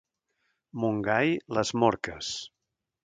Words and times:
Montgai, 0.83 1.35
les 1.59 1.75
morques. 1.83 2.33